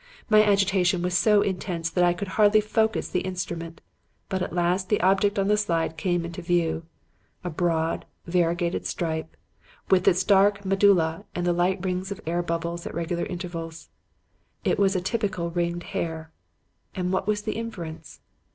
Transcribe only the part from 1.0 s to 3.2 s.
was so intense that I could hardly focus the